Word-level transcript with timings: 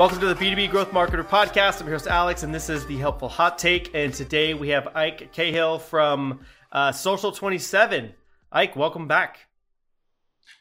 Welcome 0.00 0.20
to 0.20 0.32
the 0.32 0.34
B2B 0.34 0.70
Growth 0.70 0.92
Marketer 0.92 1.22
Podcast. 1.22 1.82
I'm 1.82 1.86
your 1.86 1.98
host, 1.98 2.06
Alex, 2.06 2.42
and 2.42 2.54
this 2.54 2.70
is 2.70 2.86
the 2.86 2.96
Helpful 2.96 3.28
Hot 3.28 3.58
Take. 3.58 3.94
And 3.94 4.14
today 4.14 4.54
we 4.54 4.70
have 4.70 4.88
Ike 4.96 5.30
Kehal 5.30 5.78
from 5.78 6.40
uh, 6.72 6.90
Social 6.90 7.32
27. 7.32 8.14
Ike, 8.50 8.76
welcome 8.76 9.06
back. 9.06 9.40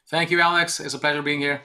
Thank 0.09 0.29
you, 0.29 0.41
Alex. 0.41 0.81
It's 0.81 0.93
a 0.93 0.99
pleasure 0.99 1.21
being 1.21 1.39
here. 1.39 1.61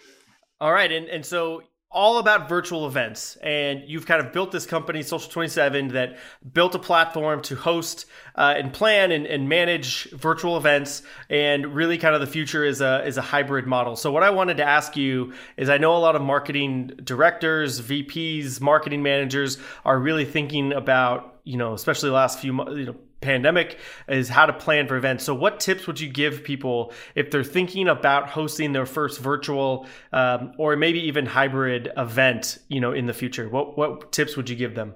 All 0.61 0.71
right. 0.71 0.93
And, 0.93 1.09
and 1.09 1.27
so 1.27 1.65
all 1.95 2.19
about 2.19 2.49
virtual 2.49 2.87
events. 2.87 3.37
And 3.37 3.85
you've 3.87 4.05
kind 4.05 4.21
of 4.21 4.33
built 4.33 4.51
this 4.51 4.67
company, 4.67 5.03
Social 5.03 5.31
27, 5.31 5.89
that 5.89 6.19
built 6.53 6.75
a 6.75 6.79
platform 6.79 7.41
to 7.43 7.55
host 7.55 8.07
uh, 8.35 8.55
and 8.57 8.73
plan 8.73 9.13
and, 9.13 9.27
and, 9.27 9.49
manage 9.49 10.11
virtual 10.11 10.57
events. 10.57 11.03
And 11.31 11.75
really, 11.75 11.97
kind 11.97 12.15
of 12.15 12.21
the 12.21 12.27
future 12.27 12.65
is 12.65 12.81
a, 12.81 13.07
is 13.07 13.17
a 13.17 13.23
hybrid 13.23 13.67
model. 13.67 13.95
So, 13.95 14.11
what 14.11 14.25
I 14.25 14.31
wanted 14.31 14.57
to 14.57 14.65
ask 14.65 14.97
you 14.97 15.33
is 15.57 15.71
I 15.71 15.79
know 15.79 15.97
a 15.97 15.99
lot 15.99 16.17
of 16.17 16.23
marketing 16.23 16.89
directors, 17.05 17.81
VPs, 17.81 18.61
marketing 18.61 19.03
managers 19.03 19.59
are 19.85 19.99
really 19.99 20.25
thinking 20.25 20.73
about, 20.73 21.39
you 21.45 21.57
know, 21.57 21.75
especially 21.75 22.09
the 22.09 22.17
last 22.17 22.41
few 22.41 22.53
months, 22.53 22.73
you 22.77 22.87
know, 22.87 22.97
pandemic 23.25 23.79
is 24.09 24.29
how 24.29 24.47
to 24.47 24.53
plan 24.53 24.87
for 24.87 24.97
events. 24.97 25.25
So, 25.25 25.35
what 25.35 25.59
tips 25.59 25.87
would 25.87 25.99
you 25.99 26.09
give 26.09 26.45
people 26.45 26.93
if 27.15 27.31
they're 27.31 27.43
thinking 27.43 27.89
about 27.89 28.29
hosting 28.31 28.73
their 28.73 28.87
first 28.87 29.21
virtual 29.21 29.87
um, 30.13 30.53
or 30.59 30.77
maybe 30.77 31.01
even 31.01 31.27
hybrid 31.27 31.91
event, 31.97 32.59
you 32.69 32.81
know, 32.81 32.93
in 32.93 33.07
the 33.07 33.15
future? 33.15 33.49
What 33.49 33.77
what 33.77 34.13
tips 34.13 34.37
would 34.37 34.49
you 34.49 34.57
give 34.57 34.75
them? 34.75 34.95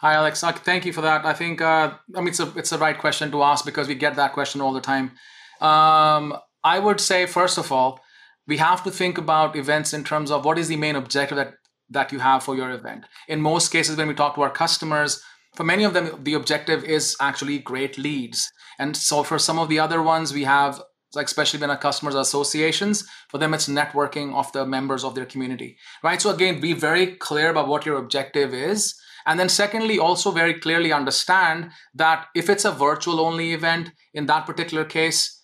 Hi, 0.00 0.12
Alex. 0.14 0.42
Thank 0.42 0.84
you 0.84 0.92
for 0.92 1.00
that. 1.00 1.24
I 1.24 1.32
think 1.32 1.62
uh, 1.62 1.94
I 2.14 2.18
mean 2.18 2.28
it's 2.28 2.40
a 2.40 2.52
it's 2.56 2.70
the 2.70 2.78
right 2.78 2.98
question 2.98 3.30
to 3.30 3.42
ask 3.42 3.64
because 3.64 3.88
we 3.88 3.94
get 3.94 4.16
that 4.16 4.32
question 4.34 4.60
all 4.60 4.74
the 4.74 4.80
time. 4.80 5.12
Um, 5.60 6.36
I 6.62 6.78
would 6.78 7.00
say 7.00 7.24
first 7.26 7.56
of 7.56 7.72
all, 7.72 8.00
we 8.46 8.58
have 8.58 8.84
to 8.84 8.90
think 8.90 9.16
about 9.18 9.56
events 9.56 9.94
in 9.94 10.04
terms 10.04 10.30
of 10.30 10.44
what 10.44 10.58
is 10.58 10.68
the 10.68 10.76
main 10.76 10.96
objective 10.96 11.36
that 11.36 11.54
that 11.88 12.12
you 12.12 12.18
have 12.18 12.42
for 12.42 12.56
your 12.56 12.70
event. 12.70 13.04
In 13.28 13.40
most 13.40 13.70
cases, 13.70 13.96
when 13.96 14.08
we 14.08 14.14
talk 14.14 14.34
to 14.34 14.42
our 14.42 14.50
customers, 14.50 15.22
for 15.56 15.64
many 15.64 15.84
of 15.84 15.94
them, 15.94 16.22
the 16.22 16.34
objective 16.34 16.84
is 16.84 17.16
actually 17.20 17.58
great 17.58 17.98
leads. 17.98 18.50
And 18.78 18.96
so 18.96 19.22
for 19.22 19.38
some 19.38 19.58
of 19.58 19.68
the 19.68 19.78
other 19.78 20.02
ones, 20.02 20.32
we 20.32 20.44
have, 20.44 20.82
like 21.14 21.26
especially 21.26 21.60
when 21.60 21.70
our 21.70 21.78
customers 21.78 22.14
are 22.14 22.20
associations, 22.20 23.08
for 23.30 23.38
them 23.38 23.54
it's 23.54 23.68
networking 23.68 24.34
of 24.34 24.52
the 24.52 24.66
members 24.66 25.02
of 25.02 25.14
their 25.14 25.24
community, 25.24 25.78
right? 26.02 26.20
So 26.20 26.30
again, 26.30 26.60
be 26.60 26.74
very 26.74 27.06
clear 27.16 27.50
about 27.50 27.68
what 27.68 27.86
your 27.86 27.96
objective 27.96 28.52
is. 28.52 28.94
And 29.24 29.40
then 29.40 29.48
secondly, 29.48 29.98
also 29.98 30.30
very 30.30 30.54
clearly 30.54 30.92
understand 30.92 31.70
that 31.94 32.26
if 32.34 32.48
it's 32.48 32.64
a 32.64 32.70
virtual 32.70 33.18
only 33.18 33.52
event, 33.52 33.90
in 34.14 34.26
that 34.26 34.46
particular 34.46 34.84
case, 34.84 35.42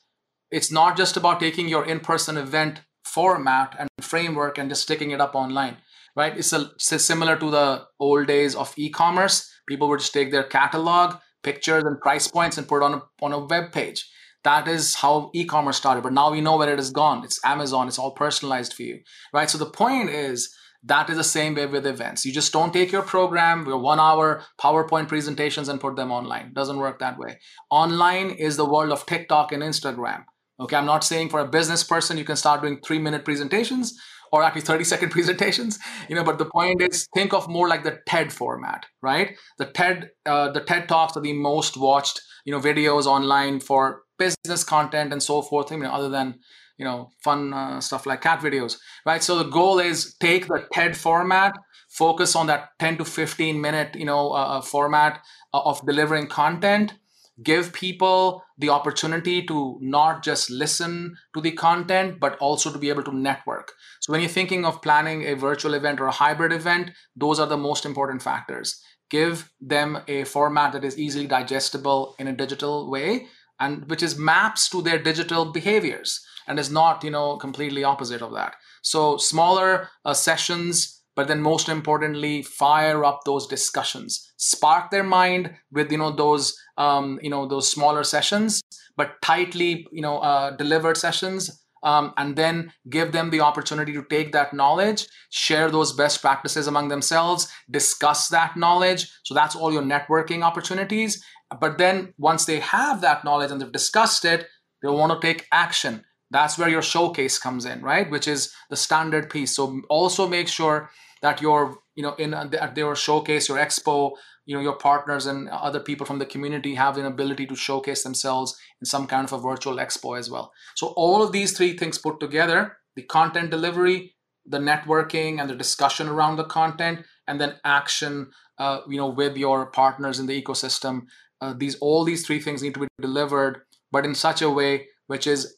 it's 0.50 0.70
not 0.70 0.96
just 0.96 1.16
about 1.16 1.40
taking 1.40 1.68
your 1.68 1.84
in-person 1.84 2.36
event 2.36 2.82
format 3.04 3.74
and 3.78 3.88
framework 4.00 4.58
and 4.58 4.68
just 4.68 4.82
sticking 4.82 5.10
it 5.10 5.20
up 5.20 5.34
online 5.34 5.78
right 6.16 6.36
it's, 6.36 6.52
a, 6.52 6.70
it's 6.76 7.04
similar 7.04 7.36
to 7.36 7.50
the 7.50 7.84
old 7.98 8.26
days 8.26 8.54
of 8.54 8.72
e-commerce 8.76 9.52
People 9.66 9.88
would 9.88 10.00
just 10.00 10.12
take 10.12 10.32
their 10.32 10.42
catalog, 10.42 11.16
pictures, 11.42 11.84
and 11.84 12.00
price 12.00 12.28
points 12.28 12.58
and 12.58 12.66
put 12.66 12.78
it 12.78 12.84
on 12.84 12.94
a, 12.94 13.02
on 13.24 13.32
a 13.32 13.44
web 13.44 13.72
page. 13.72 14.08
That 14.44 14.66
is 14.66 14.96
how 14.96 15.30
e-commerce 15.34 15.76
started. 15.76 16.02
But 16.02 16.12
now 16.12 16.32
we 16.32 16.40
know 16.40 16.56
where 16.56 16.72
it 16.72 16.78
has 16.78 16.90
gone. 16.90 17.24
It's 17.24 17.40
Amazon. 17.44 17.86
It's 17.86 17.98
all 17.98 18.10
personalized 18.10 18.74
for 18.74 18.82
you, 18.82 19.00
right? 19.32 19.48
So 19.48 19.58
the 19.58 19.70
point 19.70 20.10
is 20.10 20.52
that 20.82 21.08
is 21.08 21.16
the 21.16 21.24
same 21.24 21.54
way 21.54 21.66
with 21.66 21.86
events. 21.86 22.24
You 22.24 22.32
just 22.32 22.52
don't 22.52 22.72
take 22.72 22.90
your 22.90 23.02
program, 23.02 23.64
your 23.66 23.78
one-hour 23.78 24.42
PowerPoint 24.60 25.06
presentations, 25.06 25.68
and 25.68 25.80
put 25.80 25.94
them 25.94 26.10
online. 26.10 26.52
Doesn't 26.54 26.78
work 26.78 26.98
that 26.98 27.18
way. 27.18 27.38
Online 27.70 28.30
is 28.30 28.56
the 28.56 28.68
world 28.68 28.90
of 28.90 29.06
TikTok 29.06 29.52
and 29.52 29.62
Instagram. 29.62 30.24
Okay, 30.58 30.76
I'm 30.76 30.86
not 30.86 31.04
saying 31.04 31.28
for 31.28 31.38
a 31.38 31.48
business 31.48 31.84
person 31.84 32.18
you 32.18 32.24
can 32.24 32.36
start 32.36 32.62
doing 32.62 32.80
three-minute 32.84 33.24
presentations 33.24 33.96
or 34.32 34.42
actually 34.42 34.62
30 34.62 34.84
second 34.84 35.10
presentations 35.16 35.78
you 36.08 36.16
know 36.16 36.24
but 36.24 36.38
the 36.38 36.46
point 36.46 36.80
is 36.80 37.06
think 37.14 37.32
of 37.32 37.48
more 37.48 37.68
like 37.68 37.84
the 37.84 37.98
ted 38.06 38.32
format 38.32 38.86
right? 39.02 39.36
The 39.58 39.66
ted 39.66 40.10
uh, 40.26 40.50
the 40.52 40.60
ted 40.60 40.88
talks 40.88 41.16
are 41.16 41.22
the 41.22 41.32
most 41.32 41.76
watched 41.76 42.20
you 42.44 42.52
know 42.52 42.60
videos 42.60 43.06
online 43.06 43.60
for 43.60 44.02
business 44.18 44.64
content 44.64 45.12
and 45.12 45.22
so 45.22 45.42
forth 45.42 45.70
you 45.70 45.78
know 45.78 45.90
other 45.90 46.08
than 46.08 46.38
you 46.78 46.84
know 46.84 47.10
fun 47.22 47.52
uh, 47.52 47.80
stuff 47.80 48.06
like 48.06 48.22
cat 48.22 48.40
videos 48.40 48.78
right? 49.04 49.22
So 49.22 49.38
the 49.38 49.50
goal 49.50 49.78
is 49.78 50.14
take 50.20 50.46
the 50.46 50.66
ted 50.72 50.96
format 50.96 51.58
focus 51.90 52.34
on 52.34 52.46
that 52.46 52.70
10 52.78 52.98
to 52.98 53.04
15 53.04 53.60
minute 53.60 53.94
you 53.94 54.06
know 54.06 54.32
uh, 54.32 54.58
uh 54.58 54.60
format 54.62 55.20
uh, 55.52 55.60
of 55.60 55.84
delivering 55.86 56.26
content 56.26 56.94
give 57.42 57.72
people 57.72 58.42
the 58.58 58.68
opportunity 58.68 59.42
to 59.46 59.78
not 59.80 60.22
just 60.22 60.50
listen 60.50 61.14
to 61.34 61.40
the 61.40 61.52
content, 61.52 62.20
but 62.20 62.36
also 62.38 62.70
to 62.72 62.78
be 62.78 62.88
able 62.88 63.02
to 63.02 63.16
network. 63.16 63.72
So 64.00 64.12
when 64.12 64.20
you're 64.20 64.30
thinking 64.30 64.64
of 64.64 64.82
planning 64.82 65.24
a 65.24 65.34
virtual 65.34 65.74
event 65.74 66.00
or 66.00 66.06
a 66.06 66.12
hybrid 66.12 66.52
event, 66.52 66.90
those 67.16 67.40
are 67.40 67.46
the 67.46 67.56
most 67.56 67.86
important 67.86 68.22
factors. 68.22 68.80
Give 69.10 69.50
them 69.60 69.98
a 70.08 70.24
format 70.24 70.72
that 70.72 70.84
is 70.84 70.98
easily 70.98 71.26
digestible 71.26 72.14
in 72.18 72.28
a 72.28 72.32
digital 72.32 72.90
way 72.90 73.26
and 73.60 73.88
which 73.88 74.02
is 74.02 74.18
maps 74.18 74.68
to 74.70 74.82
their 74.82 74.98
digital 74.98 75.52
behaviors 75.52 76.24
and 76.46 76.58
is 76.58 76.70
not, 76.70 77.04
you 77.04 77.10
know, 77.10 77.36
completely 77.36 77.84
opposite 77.84 78.22
of 78.22 78.32
that. 78.32 78.56
So 78.82 79.16
smaller 79.16 79.88
uh, 80.04 80.14
sessions 80.14 81.01
but 81.14 81.28
then 81.28 81.40
most 81.40 81.68
importantly 81.68 82.42
fire 82.42 83.04
up 83.04 83.20
those 83.24 83.46
discussions. 83.46 84.32
Spark 84.36 84.90
their 84.90 85.04
mind 85.04 85.54
with 85.70 85.90
you 85.92 85.98
know 85.98 86.12
those 86.12 86.56
um, 86.78 87.18
you 87.22 87.30
know 87.30 87.46
those 87.46 87.70
smaller 87.70 88.04
sessions 88.04 88.62
but 88.96 89.20
tightly 89.22 89.86
you 89.92 90.02
know 90.02 90.18
uh, 90.18 90.50
delivered 90.56 90.96
sessions 90.96 91.64
um, 91.84 92.12
and 92.16 92.36
then 92.36 92.72
give 92.88 93.10
them 93.10 93.30
the 93.30 93.40
opportunity 93.40 93.92
to 93.92 94.04
take 94.04 94.32
that 94.32 94.54
knowledge 94.54 95.06
share 95.30 95.70
those 95.70 95.92
best 95.92 96.20
practices 96.20 96.66
among 96.66 96.88
themselves 96.88 97.48
discuss 97.70 98.28
that 98.28 98.56
knowledge. 98.56 99.10
So 99.24 99.34
that's 99.34 99.56
all 99.56 99.72
your 99.72 99.82
networking 99.82 100.42
opportunities. 100.42 101.24
But 101.60 101.78
then 101.78 102.14
once 102.18 102.44
they 102.44 102.60
have 102.60 103.00
that 103.02 103.24
knowledge 103.24 103.50
and 103.50 103.60
they've 103.60 103.72
discussed 103.72 104.24
it 104.24 104.46
they 104.82 104.88
want 104.88 105.12
to 105.12 105.26
take 105.26 105.46
action 105.52 106.04
that's 106.32 106.58
where 106.58 106.68
your 106.68 106.82
showcase 106.82 107.38
comes 107.38 107.64
in 107.64 107.82
right? 107.82 108.10
Which 108.10 108.26
is 108.26 108.52
the 108.70 108.76
standard 108.76 109.30
piece. 109.30 109.56
So 109.56 109.80
also 109.88 110.28
make 110.28 110.48
sure 110.48 110.90
that 111.20 111.40
your 111.40 111.78
you 111.94 112.02
know 112.02 112.14
in 112.14 112.34
at 112.34 112.74
their 112.74 112.94
showcase 112.96 113.48
your 113.48 113.58
expo 113.58 114.12
you 114.46 114.56
know 114.56 114.62
your 114.62 114.76
partners 114.76 115.26
and 115.26 115.48
other 115.48 115.80
people 115.80 116.06
from 116.06 116.18
the 116.18 116.26
community 116.26 116.74
have 116.74 116.96
an 116.96 117.06
ability 117.06 117.46
to 117.46 117.54
showcase 117.54 118.02
themselves 118.02 118.56
in 118.80 118.86
some 118.86 119.06
kind 119.06 119.24
of 119.24 119.32
a 119.32 119.38
virtual 119.38 119.76
expo 119.76 120.18
as 120.18 120.30
well. 120.30 120.52
So 120.74 120.88
all 120.96 121.22
of 121.22 121.32
these 121.32 121.56
three 121.56 121.76
things 121.76 121.98
put 121.98 122.18
together 122.18 122.78
the 122.96 123.02
content 123.02 123.50
delivery 123.50 124.14
the 124.46 124.58
networking 124.58 125.40
and 125.40 125.48
the 125.48 125.54
discussion 125.54 126.08
around 126.08 126.36
the 126.36 126.44
content 126.44 127.04
and 127.28 127.40
then 127.40 127.54
action 127.64 128.30
uh, 128.58 128.80
you 128.88 128.96
know 128.96 129.08
with 129.08 129.36
your 129.36 129.66
partners 129.66 130.18
in 130.18 130.26
the 130.26 130.42
ecosystem 130.42 131.02
uh, 131.40 131.54
these 131.56 131.76
all 131.76 132.04
these 132.04 132.26
three 132.26 132.40
things 132.40 132.62
need 132.62 132.74
to 132.74 132.80
be 132.80 132.88
delivered 133.00 133.62
but 133.90 134.04
in 134.04 134.14
such 134.14 134.42
a 134.42 134.50
way 134.50 134.86
which 135.06 135.26
is 135.26 135.56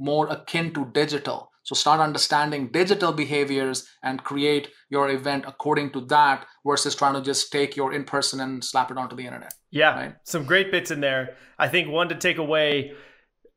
more 0.00 0.28
akin 0.28 0.72
to 0.74 0.86
digital. 0.92 1.50
So 1.62 1.74
start 1.74 2.00
understanding 2.00 2.70
digital 2.72 3.12
behaviors 3.12 3.86
and 4.02 4.24
create 4.24 4.70
your 4.88 5.10
event 5.10 5.44
according 5.46 5.92
to 5.92 6.00
that 6.06 6.46
versus 6.66 6.94
trying 6.94 7.14
to 7.14 7.20
just 7.20 7.52
take 7.52 7.76
your 7.76 7.92
in 7.92 8.04
person 8.04 8.40
and 8.40 8.64
slap 8.64 8.90
it 8.90 8.98
onto 8.98 9.14
the 9.14 9.26
internet. 9.26 9.52
Yeah, 9.70 9.94
right? 9.94 10.14
some 10.24 10.44
great 10.44 10.72
bits 10.72 10.90
in 10.90 11.00
there. 11.00 11.36
I 11.58 11.68
think 11.68 11.88
one 11.88 12.08
to 12.08 12.14
take 12.14 12.38
away 12.38 12.92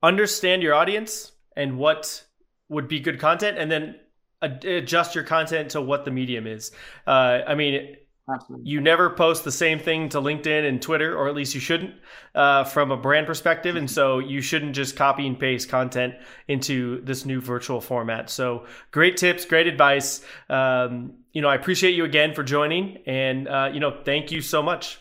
understand 0.04 0.62
your 0.62 0.76
audience 0.76 1.32
and 1.56 1.78
what 1.78 2.24
would 2.70 2.88
be 2.88 3.00
good 3.00 3.20
content, 3.20 3.58
and 3.58 3.72
then 3.72 3.96
adjust 4.42 5.16
your 5.16 5.24
content 5.24 5.72
to 5.72 5.82
what 5.82 6.04
the 6.06 6.12
medium 6.12 6.46
is. 6.46 6.72
Uh, 7.08 7.40
I 7.48 7.56
mean, 7.56 7.96
Absolutely. 8.32 8.70
You 8.70 8.80
never 8.80 9.10
post 9.10 9.44
the 9.44 9.52
same 9.52 9.80
thing 9.80 10.08
to 10.10 10.20
LinkedIn 10.20 10.68
and 10.68 10.82
Twitter, 10.82 11.18
or 11.18 11.28
at 11.28 11.36
least 11.36 11.54
you 11.54 11.60
shouldn't, 11.60 11.94
uh, 12.34 12.64
from 12.64 12.92
a 12.92 12.98
brand 12.98 13.28
perspective. 13.28 13.76
And 13.76 13.90
so 13.90 14.20
you 14.20 14.40
shouldn't 14.40 14.76
just 14.76 14.96
copy 14.96 15.28
and 15.28 15.38
paste 15.38 15.68
content 15.68 16.16
into 16.48 17.02
this 17.04 17.26
new 17.26 17.42
virtual 17.42 17.82
format. 17.82 18.30
So 18.30 18.66
great 18.92 19.18
tips, 19.18 19.44
great 19.44 19.68
advice. 19.68 20.24
Um, 20.50 21.16
you 21.34 21.42
know, 21.42 21.50
I 21.50 21.56
appreciate 21.56 21.96
you 21.96 22.06
again 22.06 22.34
for 22.34 22.44
joining, 22.44 23.00
and 23.06 23.48
uh, 23.48 23.70
you 23.74 23.80
know, 23.80 24.00
thank 24.06 24.32
you 24.32 24.42
so 24.42 24.64
much. 24.64 25.00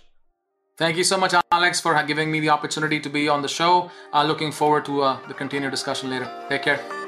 Thank 0.78 0.96
you 0.96 1.04
so 1.04 1.16
much, 1.16 1.34
Alex, 1.52 1.80
for 1.80 2.02
giving 2.02 2.30
me 2.32 2.40
the 2.40 2.48
opportunity 2.48 2.98
to 2.98 3.08
be 3.08 3.28
on 3.28 3.42
the 3.42 3.48
show. 3.48 3.90
Uh, 4.12 4.24
looking 4.24 4.50
forward 4.50 4.84
to 4.86 5.02
uh, 5.02 5.28
the 5.28 5.34
continued 5.34 5.70
discussion 5.70 6.10
later. 6.10 6.28
Take 6.48 6.62
care. 6.62 7.01